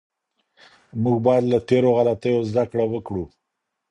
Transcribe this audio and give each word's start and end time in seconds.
موږ 1.03 1.17
باید 1.25 1.43
له 1.51 1.59
تېرو 1.69 1.89
غلطیو 1.97 2.47
زده 2.49 2.63
کړه 2.71 2.85
وکړو. 2.89 3.25